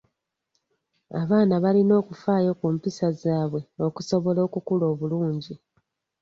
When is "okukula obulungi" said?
4.47-5.53